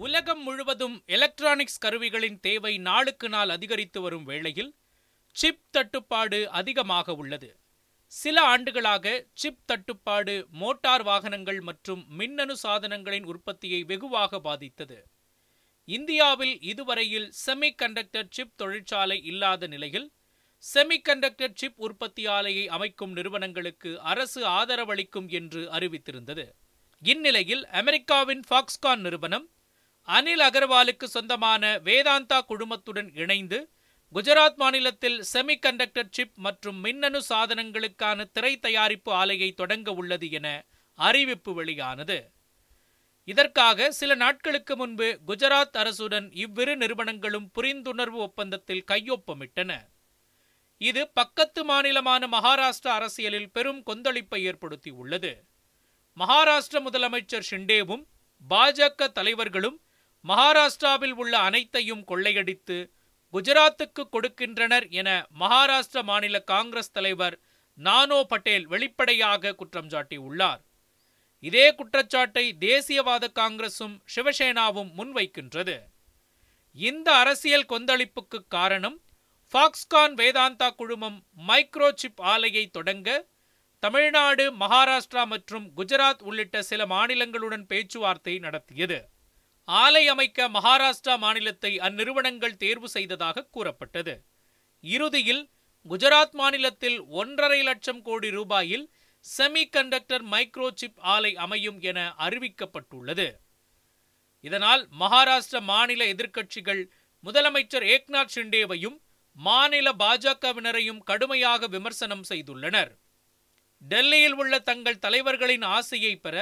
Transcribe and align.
உலகம் 0.00 0.42
முழுவதும் 0.42 1.02
எலக்ட்ரானிக்ஸ் 1.06 1.80
கருவிகளின் 1.84 2.40
தேவை 2.40 2.78
நாளுக்கு 2.78 3.28
நாள் 3.28 3.48
அதிகரித்து 3.48 4.00
வரும் 4.00 4.22
வேளையில் 4.22 4.70
சிப் 5.36 5.64
தட்டுப்பாடு 5.70 6.50
அதிகமாக 6.50 7.14
உள்ளது. 7.14 7.50
சில 8.12 8.40
ஆண்டுகளாக 8.42 9.26
சிப் 9.34 9.60
தட்டுப்பாடு 9.66 10.46
மோட்டார் 10.50 11.02
வாகனங்கள் 11.02 11.60
மற்றும் 11.60 12.02
மின்னணு 12.08 12.56
சாதனங்களின் 12.62 13.24
உற்பத்தியை 13.24 13.82
வெகுவாக 13.82 14.40
பாதித்தது. 14.40 14.98
இந்தியாவில் 15.88 16.60
இதுவரையில் 16.62 17.32
செமி 17.46 17.70
கண்டக்டர் 17.74 18.28
சிப் 18.30 18.56
தொழிற்சாலை 18.56 19.24
இல்லாத 19.24 19.66
நிலையில் 19.66 20.08
செமி 20.64 20.98
கண்டக்டர் 21.02 21.54
சிப் 21.54 21.78
உற்பத்தி 21.80 22.26
ஆலையை 22.26 22.66
அமைக்கும் 22.66 23.12
நிறுவனங்களுக்கு 23.12 24.00
அரசு 24.00 24.42
ஆதரவளிக்கும் 24.48 25.28
என்று 25.28 25.62
அறிவித்திருந்தது. 25.70 26.46
இந்நிலையில் 27.02 27.66
அமெரிக்காவின் 27.66 28.44
ஃபாக்ஸ்கான் 28.50 29.00
நிறுவனம் 29.00 29.48
அனில் 30.08 30.42
அகர்வாலுக்கு 30.42 31.04
சொந்தமான 31.04 31.78
வேதாந்தா 31.78 32.38
குழுமத்துடன் 32.48 33.10
இணைந்து 33.14 33.70
குஜராத் 34.14 34.56
மாநிலத்தில் 34.56 35.24
செமிகண்டக்டர் 35.32 36.08
சிப் 36.10 36.36
மற்றும் 36.36 36.78
மின்னணு 36.80 37.22
சாதனங்களுக்கான 37.28 38.30
திரை 38.32 38.58
தயாரிப்பு 38.58 39.12
ஆலையை 39.12 39.54
தொடங்க 39.54 39.92
உள்ளது 39.92 40.30
என 40.30 40.64
அறிவிப்பு 40.94 41.54
வெளியானது. 41.54 42.32
இதற்காக 43.24 43.90
சில 43.90 44.14
நாட்களுக்கு 44.14 44.76
முன்பு 44.76 45.18
குஜராத் 45.26 45.76
அரசுடன் 45.76 46.26
இவ்விரு 46.32 46.76
நிறுவனங்களும் 46.76 47.50
புரிந்துணர்வு 47.58 48.18
ஒப்பந்தத்தில் 48.18 48.84
கையொப்பமிட்டன. 48.90 49.72
இது 50.80 51.08
பக்கத்து 51.08 51.64
மாநிலமான 51.64 52.26
மகாராஷ்டிரா 52.26 52.92
அரசியலில் 52.98 53.50
பெரும் 53.50 53.82
கொந்தளிப்பை 53.86 54.40
ஏற்படுத்தியுள்ளது. 54.50 55.32
மகாராஷ்டிர 56.16 56.80
முதலமைச்சர் 56.80 57.48
ஷிண்டேவும் 57.50 58.04
பாஜக 58.50 59.08
தலைவர்களும் 59.12 59.78
மகாராஷ்டிராவில் 60.28 61.12
உள்ள 61.12 61.38
அனைத்தையும் 61.38 62.04
கொள்ளையடித்து 62.04 62.78
குஜராத்துக்கு 63.34 64.02
கொடுக்கின்றனர் 64.12 64.90
என 64.90 65.26
மகாராஷ்டிர 65.38 66.02
மாநில 66.02 66.42
காங்கிரஸ் 66.42 66.92
தலைவர் 66.92 67.40
நானோ 67.74 68.24
பட்டேல் 68.24 68.66
வெளிப்படையாக 68.66 69.54
குற்றம் 69.54 69.88
சாட்டியுள்ளார். 69.88 70.60
இதே 71.38 71.74
குற்றச்சாட்டை 71.74 72.56
தேசியவாத 72.60 73.24
காங்கிரசும் 73.34 73.94
சிவசேனாவும் 74.14 74.90
முன்வைக்கின்றது. 74.98 75.76
இந்த 76.72 77.14
அரசியல் 77.14 77.66
கொந்தளிப்புக்கு 77.68 78.38
காரணம் 78.48 78.98
ஃபாக்ஸ்கான் 79.52 80.14
வேதாந்தா 80.14 80.74
குழுமம் 80.74 81.24
மைக்ரோசிப் 81.48 82.20
ஆலையை 82.32 82.70
தொடங்க 82.70 83.26
தமிழ்நாடு 83.78 84.44
மகாராஷ்டிரா 84.52 85.26
மற்றும் 85.26 85.66
குஜராத் 85.76 86.22
உள்ளிட்ட 86.22 86.62
சில 86.62 86.86
மாநிலங்களுடன் 86.86 87.62
பேச்சுவார்த்தை 87.62 88.38
நடத்தியது. 88.38 88.98
ஆலை 89.78 90.08
அமைக்க 90.08 90.48
மகாராஷ்டிரா 90.48 91.18
மாநிலத்தை 91.18 91.78
அந்நிறுவனங்கள் 91.78 92.56
தேர்வு 92.56 92.88
செய்ததாக 92.88 93.44
கூறப்பட்டது. 93.44 94.14
இறுதியில் 94.80 95.50
குஜராத் 95.88 96.30
மாநிலத்தில் 96.30 96.98
ஒன்றரை 97.00 97.62
லட்சம் 97.62 98.02
கோடி 98.02 98.28
ரூபாயில் 98.28 98.86
செமி 99.24 99.64
கண்டக்டர் 99.68 100.24
மைக்ரோசிப் 100.24 100.98
ஆலை 101.14 101.36
அமையும் 101.36 101.80
என 101.80 101.98
அறிவிக்கப்பட்டுள்ளது. 102.18 103.28
இதனால் 104.40 104.88
மகாராஷ்டிர 105.00 105.60
மாநில 105.60 106.04
எதிர்க்கட்சிகள் 106.04 106.82
முதலமைச்சர் 107.24 107.86
ஏக்நாத் 107.94 108.34
ஷிண்டேவையும் 108.34 108.98
மாநில 109.36 109.92
பாஜகவினரையும் 109.92 111.02
கடுமையாக 111.02 111.66
விமர்சனம் 111.66 112.24
செய்துள்ளனர். 112.28 112.92
டெல்லியில் 113.82 114.34
உள்ள 114.34 114.54
தங்கள் 114.58 114.98
தலைவர்களின் 114.98 115.62
ஆசையை 115.62 116.14
பெற 116.16 116.36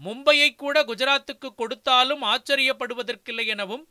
மும்பையை 0.00 0.48
கூட 0.54 0.76
குஜராத்துக்கு 0.84 1.48
கொடுத்தாலும் 1.54 2.22
ஆச்சரியப்படுவதற்கில்லை 2.32 3.46
எனவும் 3.54 3.84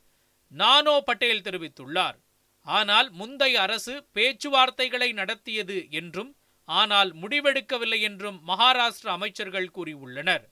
நானோ 0.52 0.94
பட்டேல் 1.00 1.44
தெரிவித்துள்ளார். 1.46 2.18
ஆனால் 2.66 3.08
முந்தைய 3.10 3.56
அரசு 3.60 3.94
பேச்சுவார்த்தைகளை 4.16 5.08
நடத்தியது 5.12 5.78
என்றும் 5.90 6.30
ஆனால் 6.68 7.10
முடிவெடுக்கவில்லை 7.14 7.98
என்றும் 8.00 8.38
மகாராஷ்டிர 8.48 9.08
அமைச்சர்கள் 9.16 9.74
கூறியுள்ளனர். 9.76 10.44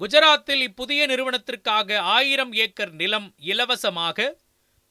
குஜராத்தில் 0.00 0.62
இப்புதிய 0.68 1.02
நிறுவனத்திற்காக 1.06 1.98
ஆயிரம் 2.16 2.52
ஏக்கர் 2.64 2.92
நிலம் 2.92 3.28
இலவசமாக 3.52 4.28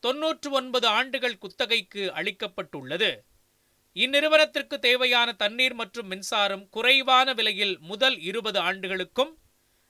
தொன்னூற்று 0.04 0.50
ஒன்பது 0.52 0.88
ஆண்டுகள் 0.88 1.38
குத்தகைக்கு 1.38 2.04
அளிக்கப்பட்டுள்ளது. 2.20 3.12
இந்நிறுவனத்திற்கு 3.96 4.76
தேவையான 4.80 5.30
தண்ணீர் 5.34 5.74
மற்றும் 5.74 6.08
மின்சாரம் 6.08 6.66
குறைவான 6.70 7.34
விலையில் 7.34 7.76
முதல் 7.92 8.18
இருபது 8.30 8.60
ஆண்டுகளுக்கும் 8.60 9.32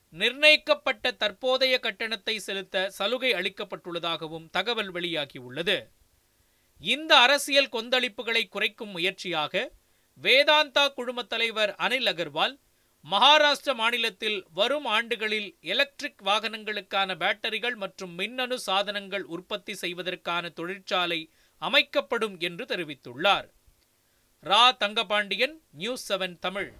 நிர்ணயிக்கப்பட்ட 0.10 1.12
தற்போதைய 1.12 1.80
கட்டணத்தை 1.80 2.40
செலுத்த 2.40 2.90
சலுகை 2.90 3.32
அளிக்கப்பட்டுள்ளதாகவும் 3.34 4.48
தகவல் 4.52 4.92
வெளியாகியுள்ளது. 4.92 5.78
இந்த 6.80 7.18
அரசியல் 7.18 7.70
கொந்தளிப்புகளை 7.72 8.48
குறைக்கும் 8.48 8.90
முயற்சியாக 8.90 9.72
வேதாந்தா 10.22 10.94
குழும 10.94 11.24
தலைவர் 11.24 11.76
அனில் 11.76 12.10
அகர்வால் 12.14 12.56
மகாராஷ்டிர 13.06 13.74
மாநிலத்தில் 13.74 14.46
வரும் 14.54 14.86
ஆண்டுகளில் 14.86 15.58
எலக்ட்ரிக் 15.62 16.22
வாகனங்களுக்கான 16.26 17.16
பேட்டரிகள் 17.16 17.76
மற்றும் 17.76 18.14
மின்னணு 18.14 18.60
சாதனங்கள் 18.60 19.24
உற்பத்தி 19.24 19.74
செய்வதற்கான 19.74 20.50
தொழிற்சாலை 20.50 21.32
அமைக்கப்படும் 21.58 22.38
என்று 22.40 22.66
தெரிவித்துள்ளார். 22.66 23.48
ரா 24.44 24.72
தங்கபாண்டியன் 24.78 25.62
நியூஸ் 25.72 26.14
செவன் 26.14 26.38
தமிழ். 26.40 26.72